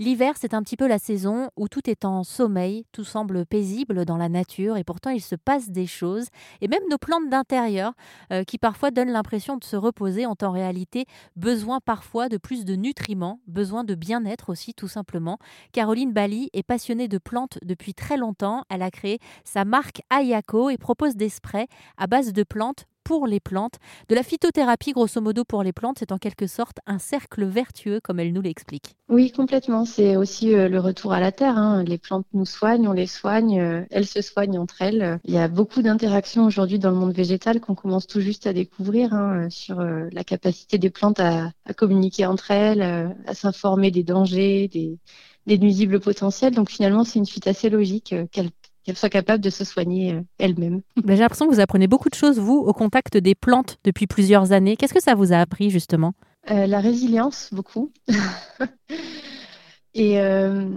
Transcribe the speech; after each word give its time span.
L'hiver, 0.00 0.32
c'est 0.40 0.54
un 0.54 0.62
petit 0.62 0.78
peu 0.78 0.88
la 0.88 0.98
saison 0.98 1.50
où 1.58 1.68
tout 1.68 1.90
est 1.90 2.06
en 2.06 2.24
sommeil, 2.24 2.86
tout 2.90 3.04
semble 3.04 3.44
paisible 3.44 4.06
dans 4.06 4.16
la 4.16 4.30
nature 4.30 4.78
et 4.78 4.82
pourtant 4.82 5.10
il 5.10 5.20
se 5.20 5.34
passe 5.34 5.68
des 5.68 5.86
choses. 5.86 6.28
Et 6.62 6.68
même 6.68 6.80
nos 6.88 6.96
plantes 6.96 7.28
d'intérieur, 7.28 7.92
euh, 8.32 8.42
qui 8.42 8.56
parfois 8.56 8.90
donnent 8.90 9.12
l'impression 9.12 9.58
de 9.58 9.64
se 9.64 9.76
reposer, 9.76 10.24
ont 10.24 10.38
en 10.40 10.52
réalité 10.52 11.04
besoin 11.36 11.80
parfois 11.84 12.30
de 12.30 12.38
plus 12.38 12.64
de 12.64 12.76
nutriments, 12.76 13.40
besoin 13.46 13.84
de 13.84 13.94
bien-être 13.94 14.48
aussi 14.48 14.72
tout 14.72 14.88
simplement. 14.88 15.38
Caroline 15.72 16.14
Bali 16.14 16.48
est 16.54 16.62
passionnée 16.62 17.06
de 17.06 17.18
plantes 17.18 17.58
depuis 17.60 17.92
très 17.92 18.16
longtemps. 18.16 18.64
Elle 18.70 18.80
a 18.80 18.90
créé 18.90 19.18
sa 19.44 19.66
marque 19.66 20.00
Ayako 20.08 20.70
et 20.70 20.78
propose 20.78 21.14
des 21.14 21.28
sprays 21.28 21.68
à 21.98 22.06
base 22.06 22.32
de 22.32 22.42
plantes 22.42 22.86
pour 23.10 23.26
les 23.26 23.40
plantes. 23.40 23.80
De 24.08 24.14
la 24.14 24.22
phytothérapie, 24.22 24.92
grosso 24.92 25.20
modo, 25.20 25.42
pour 25.44 25.64
les 25.64 25.72
plantes, 25.72 25.96
c'est 25.98 26.12
en 26.12 26.18
quelque 26.18 26.46
sorte 26.46 26.78
un 26.86 27.00
cercle 27.00 27.44
vertueux, 27.44 27.98
comme 27.98 28.20
elle 28.20 28.32
nous 28.32 28.40
l'explique. 28.40 28.94
Oui, 29.08 29.32
complètement. 29.32 29.84
C'est 29.84 30.14
aussi 30.14 30.54
euh, 30.54 30.68
le 30.68 30.78
retour 30.78 31.12
à 31.12 31.18
la 31.18 31.32
terre. 31.32 31.58
Hein. 31.58 31.82
Les 31.82 31.98
plantes 31.98 32.28
nous 32.34 32.46
soignent, 32.46 32.86
on 32.86 32.92
les 32.92 33.08
soigne, 33.08 33.58
euh, 33.58 33.82
elles 33.90 34.06
se 34.06 34.22
soignent 34.22 34.60
entre 34.60 34.80
elles. 34.82 35.18
Il 35.24 35.34
y 35.34 35.38
a 35.38 35.48
beaucoup 35.48 35.82
d'interactions 35.82 36.44
aujourd'hui 36.44 36.78
dans 36.78 36.90
le 36.90 36.96
monde 36.98 37.12
végétal 37.12 37.60
qu'on 37.60 37.74
commence 37.74 38.06
tout 38.06 38.20
juste 38.20 38.46
à 38.46 38.52
découvrir 38.52 39.12
hein, 39.12 39.50
sur 39.50 39.80
euh, 39.80 40.08
la 40.12 40.22
capacité 40.22 40.78
des 40.78 40.90
plantes 40.90 41.18
à, 41.18 41.50
communiquer 41.76 42.26
entre 42.26 42.52
elles, 42.52 42.82
à 43.26 43.34
s'informer 43.34 43.90
des 43.90 44.04
dangers, 44.04 44.68
des, 44.68 45.58
nuisibles 45.58 45.98
potentiels. 45.98 46.54
Donc 46.54 46.70
finalement, 46.70 47.02
c'est 47.02 47.18
une 47.18 47.24
suite 47.24 47.48
assez 47.48 47.70
logique 47.70 48.14
qu'elles 48.30 48.52
qu'elle 48.90 48.98
soit 48.98 49.08
capable 49.08 49.40
de 49.40 49.50
se 49.50 49.64
soigner 49.64 50.14
euh, 50.14 50.20
elle-même. 50.38 50.82
Ben, 50.96 51.14
j'ai 51.14 51.22
l'impression 51.22 51.46
que 51.46 51.54
vous 51.54 51.60
apprenez 51.60 51.86
beaucoup 51.86 52.08
de 52.08 52.14
choses, 52.14 52.40
vous, 52.40 52.56
au 52.56 52.72
contact 52.72 53.16
des 53.16 53.36
plantes 53.36 53.78
depuis 53.84 54.08
plusieurs 54.08 54.50
années. 54.50 54.76
Qu'est-ce 54.76 54.94
que 54.94 55.02
ça 55.02 55.14
vous 55.14 55.32
a 55.32 55.36
appris, 55.36 55.70
justement? 55.70 56.12
Euh, 56.50 56.66
La 56.66 56.80
résilience, 56.80 57.50
beaucoup. 57.52 57.92
Et 59.94 60.20
euh, 60.20 60.68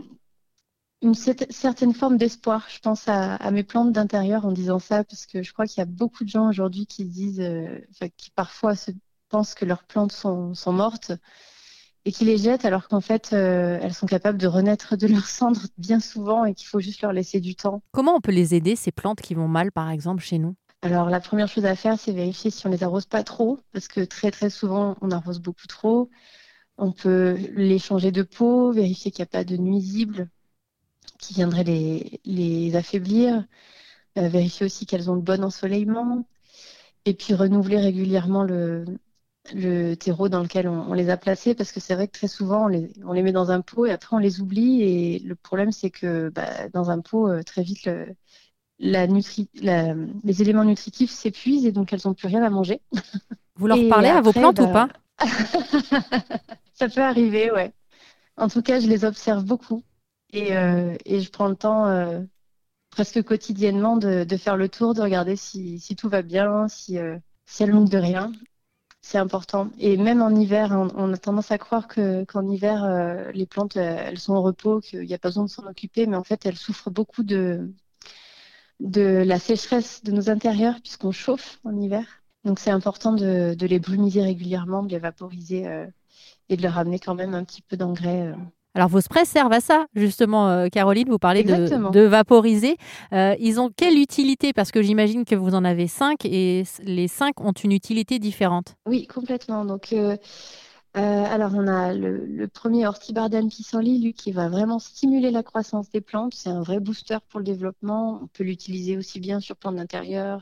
une 1.01 1.15
certaine 1.15 1.93
forme 1.93 2.17
d'espoir. 2.17 2.67
Je 2.69 2.79
pense 2.79 3.07
à, 3.07 3.49
mes 3.49 3.63
plantes 3.63 3.91
d'intérieur 3.91 4.45
en 4.45 4.51
disant 4.51 4.77
ça, 4.77 5.03
parce 5.03 5.25
que 5.25 5.41
je 5.41 5.51
crois 5.51 5.65
qu'il 5.65 5.79
y 5.79 5.81
a 5.81 5.85
beaucoup 5.85 6.23
de 6.23 6.29
gens 6.29 6.47
aujourd'hui 6.47 6.85
qui 6.85 7.05
disent, 7.05 7.43
qui 8.17 8.29
parfois 8.31 8.75
se 8.75 8.91
pensent 9.29 9.55
que 9.55 9.65
leurs 9.65 9.83
plantes 9.83 10.11
sont, 10.11 10.53
sont 10.53 10.73
mortes 10.73 11.11
et 12.05 12.11
qui 12.11 12.25
les 12.25 12.37
jettent 12.37 12.65
alors 12.65 12.87
qu'en 12.87 13.01
fait 13.01 13.31
euh, 13.33 13.79
elles 13.81 13.93
sont 13.93 14.05
capables 14.05 14.37
de 14.37 14.47
renaître 14.47 14.97
de 14.97 15.07
leurs 15.07 15.27
cendres 15.27 15.67
bien 15.77 15.99
souvent 15.99 16.45
et 16.45 16.53
qu'il 16.53 16.67
faut 16.67 16.79
juste 16.79 17.01
leur 17.01 17.13
laisser 17.13 17.39
du 17.39 17.55
temps. 17.55 17.81
Comment 17.91 18.15
on 18.15 18.21
peut 18.21 18.31
les 18.31 18.55
aider 18.55 18.75
ces 18.75 18.91
plantes 18.91 19.21
qui 19.21 19.33
vont 19.33 19.47
mal 19.47 19.71
par 19.71 19.89
exemple 19.89 20.21
chez 20.21 20.37
nous? 20.37 20.55
Alors 20.81 21.09
la 21.09 21.21
première 21.21 21.47
chose 21.47 21.65
à 21.65 21.75
faire 21.75 21.97
c'est 21.97 22.11
vérifier 22.11 22.51
si 22.51 22.67
on 22.67 22.69
les 22.69 22.83
arrose 22.83 23.05
pas 23.05 23.23
trop 23.23 23.59
parce 23.71 23.87
que 23.87 24.01
très 24.01 24.31
très 24.31 24.49
souvent 24.49 24.97
on 25.01 25.11
arrose 25.11 25.39
beaucoup 25.39 25.67
trop. 25.67 26.09
On 26.77 26.91
peut 26.91 27.37
les 27.55 27.77
changer 27.79 28.11
de 28.11 28.23
peau, 28.23 28.71
vérifier 28.71 29.11
qu'il 29.11 29.21
n'y 29.21 29.27
a 29.27 29.31
pas 29.31 29.43
de 29.43 29.57
nuisibles 29.57 30.27
qui 31.19 31.35
viendraient 31.35 31.63
les, 31.63 32.19
les 32.25 32.75
affaiblir, 32.75 33.45
euh, 34.17 34.27
vérifier 34.27 34.65
aussi 34.65 34.85
qu'elles 34.85 35.09
ont 35.09 35.15
le 35.15 35.21
bon 35.21 35.43
ensoleillement 35.43 36.27
et 37.05 37.13
puis 37.13 37.33
renouveler 37.33 37.79
régulièrement 37.79 38.43
le, 38.43 38.85
le 39.53 39.95
terreau 39.95 40.29
dans 40.29 40.41
lequel 40.41 40.67
on, 40.67 40.93
les 40.93 41.09
a 41.09 41.17
placés 41.17 41.53
parce 41.55 41.71
que 41.71 41.79
c'est 41.79 41.95
vrai 41.95 42.07
que 42.07 42.13
très 42.13 42.27
souvent 42.27 42.65
on 42.65 42.67
les, 42.67 42.91
on 43.05 43.13
les, 43.13 43.21
met 43.21 43.31
dans 43.31 43.51
un 43.51 43.61
pot 43.61 43.85
et 43.85 43.91
après 43.91 44.15
on 44.15 44.19
les 44.19 44.41
oublie 44.41 44.81
et 44.81 45.19
le 45.19 45.35
problème 45.35 45.71
c'est 45.71 45.89
que 45.89 46.29
bah, 46.29 46.69
dans 46.73 46.89
un 46.89 46.99
pot 46.99 47.29
euh, 47.29 47.43
très 47.43 47.61
vite 47.63 47.85
le, 47.85 48.15
la 48.79 49.07
nutri 49.07 49.49
la, 49.61 49.95
les 50.23 50.41
éléments 50.41 50.63
nutritifs 50.63 51.11
s'épuisent 51.11 51.65
et 51.65 51.71
donc 51.71 51.93
elles 51.93 52.01
n'ont 52.05 52.13
plus 52.13 52.27
rien 52.27 52.43
à 52.43 52.49
manger. 52.49 52.81
Vous 53.55 53.67
leur 53.67 53.77
parlez 53.87 54.09
à 54.09 54.21
vos 54.21 54.33
plantes 54.33 54.59
ou 54.59 54.67
bah, 54.67 54.87
pas? 55.17 55.25
Ça 56.73 56.89
peut 56.89 57.03
arriver, 57.03 57.51
ouais. 57.51 57.71
En 58.35 58.47
tout 58.47 58.63
cas, 58.63 58.79
je 58.79 58.87
les 58.87 59.05
observe 59.05 59.45
beaucoup 59.45 59.83
et, 60.31 60.57
euh, 60.57 60.95
et 61.05 61.19
je 61.19 61.29
prends 61.29 61.47
le 61.47 61.55
temps 61.55 61.85
euh, 61.85 62.21
presque 62.89 63.21
quotidiennement 63.21 63.95
de, 63.95 64.23
de, 64.23 64.37
faire 64.37 64.57
le 64.57 64.69
tour, 64.69 64.95
de 64.95 65.03
regarder 65.03 65.35
si, 65.35 65.79
si 65.79 65.95
tout 65.95 66.09
va 66.09 66.23
bien, 66.23 66.67
si, 66.67 66.97
si 67.45 67.63
elles 67.63 67.73
manquent 67.73 67.91
de 67.91 67.99
rien 67.99 68.31
c'est 69.03 69.17
important. 69.17 69.69
Et 69.79 69.97
même 69.97 70.21
en 70.21 70.31
hiver, 70.31 70.71
on, 70.71 71.13
a 71.13 71.17
tendance 71.17 71.51
à 71.51 71.57
croire 71.57 71.87
que 71.87 72.23
qu'en 72.25 72.47
hiver, 72.47 72.83
euh, 72.85 73.31
les 73.33 73.45
plantes, 73.45 73.77
euh, 73.77 73.97
elles 74.07 74.19
sont 74.19 74.33
au 74.33 74.41
repos, 74.41 74.79
qu'il 74.79 75.01
n'y 75.01 75.13
a 75.13 75.17
pas 75.19 75.29
besoin 75.29 75.43
de 75.45 75.49
s'en 75.49 75.67
occuper, 75.67 76.07
mais 76.07 76.15
en 76.15 76.23
fait, 76.23 76.45
elles 76.45 76.57
souffrent 76.57 76.89
beaucoup 76.89 77.23
de, 77.23 77.71
de 78.79 79.01
la 79.25 79.39
sécheresse 79.39 80.03
de 80.03 80.11
nos 80.11 80.29
intérieurs 80.29 80.79
puisqu'on 80.81 81.11
chauffe 81.11 81.59
en 81.65 81.75
hiver. 81.77 82.23
Donc, 82.45 82.59
c'est 82.59 82.71
important 82.71 83.13
de, 83.13 83.55
de, 83.55 83.67
les 83.67 83.79
brumiser 83.79 84.21
régulièrement, 84.23 84.83
de 84.83 84.91
les 84.91 84.99
vaporiser 84.99 85.67
euh, 85.67 85.87
et 86.49 86.57
de 86.57 86.63
leur 86.63 86.77
amener 86.77 86.99
quand 86.99 87.15
même 87.15 87.33
un 87.35 87.43
petit 87.43 87.61
peu 87.61 87.77
d'engrais 87.77 88.33
alors 88.75 88.89
vos 88.89 89.01
sprays 89.01 89.25
servent 89.25 89.53
à 89.53 89.59
ça, 89.59 89.85
justement, 89.95 90.49
euh, 90.49 90.67
Caroline, 90.67 91.07
vous 91.09 91.19
parlez 91.19 91.43
de, 91.43 92.01
vaporiser. 92.01 92.77
Euh, 93.13 93.35
ils 93.39 93.59
ont 93.59 93.69
quelle 93.75 93.97
utilité? 93.97 94.51
Parce 94.51 94.71
que 94.71 94.81
j'imagine 94.81 95.25
que 95.25 95.35
vous 95.35 95.53
en 95.53 95.63
avez 95.63 95.87
cinq 95.87 96.25
et 96.25 96.63
les 96.83 97.07
cinq 97.07 97.39
ont 97.41 97.51
une 97.51 97.71
utilité 97.71 98.17
différente. 98.17 98.75
Oui, 98.87 99.05
complètement. 99.05 99.63
Donc, 99.63 99.93
euh, 99.93 100.17
alors 100.95 101.51
on 101.53 101.67
a 101.67 101.93
le, 101.93 102.47
premier 102.47 102.87
Ortibardan 102.87 103.47
pissenlit, 103.47 104.01
lui, 104.01 104.13
qui 104.13 104.31
va 104.31 104.49
vraiment 104.49 104.79
stimuler 104.79 105.29
la 105.29 105.43
croissance 105.43 105.89
des 105.91 106.01
plantes. 106.01 106.33
C'est 106.33 106.49
un 106.49 106.61
vrai 106.61 106.79
booster 106.79 107.17
pour 107.29 107.39
le 107.39 107.45
développement. 107.45 108.21
On 108.23 108.27
peut 108.27 108.43
l'utiliser 108.43 108.97
aussi 108.97 109.19
bien 109.19 109.39
sur 109.39 109.55
plantes 109.55 109.75
d'intérieur, 109.75 110.41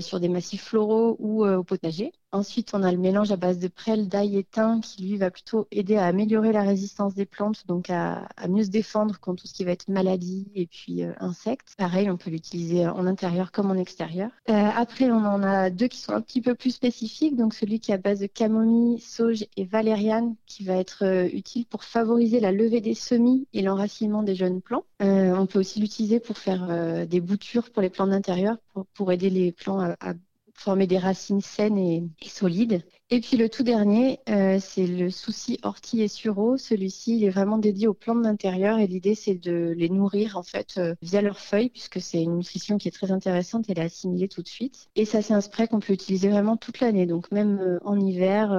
sur 0.00 0.20
des 0.20 0.28
massifs 0.28 0.64
floraux 0.64 1.16
ou 1.18 1.44
au 1.44 1.64
potager. 1.64 2.12
Ensuite, 2.36 2.74
on 2.74 2.82
a 2.82 2.92
le 2.92 2.98
mélange 2.98 3.30
à 3.32 3.36
base 3.36 3.58
de 3.58 3.68
prêle, 3.68 4.08
d'ail 4.08 4.36
et 4.36 4.44
thym 4.44 4.80
qui, 4.82 5.02
lui, 5.02 5.16
va 5.16 5.30
plutôt 5.30 5.66
aider 5.70 5.96
à 5.96 6.04
améliorer 6.04 6.52
la 6.52 6.62
résistance 6.62 7.14
des 7.14 7.24
plantes, 7.24 7.66
donc 7.66 7.88
à, 7.88 8.28
mieux 8.46 8.64
se 8.64 8.68
défendre 8.68 9.18
contre 9.20 9.42
tout 9.42 9.48
ce 9.48 9.54
qui 9.54 9.64
va 9.64 9.70
être 9.70 9.88
maladie 9.88 10.46
et 10.54 10.66
puis 10.66 11.02
euh, 11.02 11.12
insectes. 11.18 11.74
Pareil, 11.78 12.10
on 12.10 12.18
peut 12.18 12.28
l'utiliser 12.28 12.86
en 12.86 13.06
intérieur 13.06 13.52
comme 13.52 13.70
en 13.70 13.76
extérieur. 13.76 14.30
Euh, 14.50 14.52
après, 14.52 15.10
on 15.10 15.24
en 15.24 15.42
a 15.42 15.70
deux 15.70 15.86
qui 15.86 15.98
sont 15.98 16.12
un 16.12 16.20
petit 16.20 16.42
peu 16.42 16.54
plus 16.54 16.72
spécifiques, 16.72 17.36
donc 17.36 17.54
celui 17.54 17.80
qui 17.80 17.92
est 17.92 17.94
à 17.94 17.98
base 17.98 18.20
de 18.20 18.26
camomille, 18.26 19.00
sauge 19.00 19.46
et 19.56 19.64
valériane, 19.64 20.34
qui 20.44 20.64
va 20.64 20.74
être 20.74 21.04
euh, 21.04 21.28
utile 21.32 21.64
pour 21.64 21.84
favoriser 21.84 22.40
la 22.40 22.52
levée 22.52 22.82
des 22.82 22.94
semis 22.94 23.46
et 23.54 23.62
l'enracinement 23.62 24.22
des 24.22 24.34
jeunes 24.34 24.60
plants. 24.60 24.84
on 25.00 25.46
peut 25.46 25.60
aussi 25.60 25.80
l'utiliser 25.80 26.20
pour 26.20 26.36
faire 26.36 27.06
des 27.06 27.20
boutures 27.20 27.70
pour 27.70 27.82
les 27.82 27.90
plants 27.90 28.06
d'intérieur, 28.06 28.56
pour, 28.94 29.12
aider 29.12 29.30
les 29.30 29.52
plants 29.52 29.80
à 29.80 30.14
former 30.56 30.86
des 30.86 30.98
racines 30.98 31.40
saines 31.40 31.78
et, 31.78 32.02
solides. 32.26 32.82
Et 33.10 33.20
puis 33.20 33.36
le 33.36 33.48
tout 33.48 33.62
dernier, 33.62 34.18
euh, 34.28 34.58
c'est 34.60 34.86
le 34.86 35.10
souci 35.10 35.58
ortie 35.62 36.02
et 36.02 36.08
sureau. 36.08 36.56
Celui-ci, 36.56 37.24
est 37.24 37.30
vraiment 37.30 37.58
dédié 37.58 37.86
aux 37.86 37.94
plantes 37.94 38.22
d'intérieur 38.22 38.78
et 38.78 38.86
l'idée, 38.86 39.14
c'est 39.14 39.34
de 39.34 39.72
les 39.76 39.88
nourrir 39.88 40.36
en 40.36 40.42
fait 40.42 40.74
euh, 40.78 40.94
via 41.02 41.22
leurs 41.22 41.38
feuilles 41.38 41.68
puisque 41.68 42.00
c'est 42.00 42.22
une 42.22 42.38
nutrition 42.38 42.78
qui 42.78 42.88
est 42.88 42.92
très 42.92 43.12
intéressante. 43.12 43.66
Elle 43.68 43.78
est 43.78 43.82
assimilée 43.82 44.28
tout 44.28 44.42
de 44.42 44.48
suite. 44.48 44.88
Et 44.96 45.04
ça, 45.04 45.22
c'est 45.22 45.34
un 45.34 45.40
spray 45.40 45.68
qu'on 45.68 45.80
peut 45.80 45.92
utiliser 45.92 46.28
vraiment 46.28 46.56
toute 46.56 46.80
l'année. 46.80 47.06
Donc 47.06 47.30
même 47.30 47.60
euh, 47.60 47.78
en 47.84 48.00
hiver, 48.00 48.52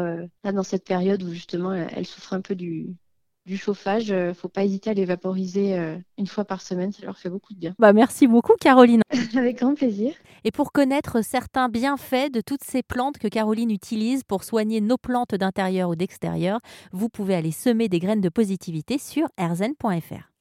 là 0.44 0.52
dans 0.52 0.64
cette 0.64 0.86
période 0.86 1.24
où 1.24 1.34
justement 1.34 1.74
elle 1.74 2.06
souffre 2.06 2.34
un 2.34 2.42
peu 2.42 2.56
du, 2.56 2.96
du 3.48 3.58
chauffage, 3.58 4.12
ne 4.12 4.18
euh, 4.18 4.34
faut 4.34 4.50
pas 4.50 4.66
hésiter 4.66 4.90
à 4.90 4.94
les 4.94 5.06
vaporiser 5.06 5.80
euh, 5.80 5.96
une 6.18 6.28
fois 6.28 6.44
par 6.44 6.62
semaine, 6.62 6.92
ça 6.92 7.06
leur 7.06 7.18
fait 7.18 7.30
beaucoup 7.30 7.54
de 7.54 7.60
bien. 7.60 7.74
Bah 7.80 7.94
merci 7.94 8.28
beaucoup 8.28 8.54
Caroline. 8.60 9.02
Avec 9.36 9.60
grand 9.60 9.74
plaisir. 9.74 10.14
Et 10.44 10.52
pour 10.52 10.74
connaître 10.74 11.24
certains 11.24 11.70
bienfaits 11.70 12.32
de 12.32 12.42
toutes 12.42 12.64
ces 12.64 12.84
plantes 12.84 13.18
que 13.18 13.30
Caroline 13.30 13.72
utilise 13.72 14.24
pour 14.24 14.44
soigner 14.44 14.82
nos 14.82 14.98
plantes 14.98 15.34
d'intérieur 15.34 15.90
ou 15.90 15.96
d'extérieur, 15.96 16.60
vous 16.92 17.08
pouvez 17.08 17.36
aller 17.36 17.52
semer 17.52 17.88
des 17.88 18.00
graines 18.00 18.22
de 18.22 18.30
positivité 18.30 18.98
sur 18.98 19.30
erzen.fr. 19.38 20.37